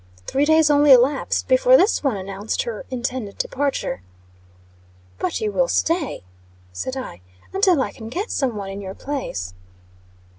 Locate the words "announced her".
2.17-2.87